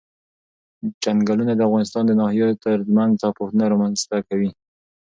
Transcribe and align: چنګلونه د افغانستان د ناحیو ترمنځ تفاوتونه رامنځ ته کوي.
چنګلونه 1.03 1.53
د 1.55 1.61
افغانستان 1.67 2.03
د 2.07 2.11
ناحیو 2.19 2.59
ترمنځ 2.63 3.11
تفاوتونه 3.23 3.63
رامنځ 3.73 3.97
ته 4.09 4.17
کوي. 4.27 4.49